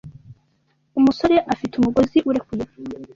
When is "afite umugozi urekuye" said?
1.53-2.65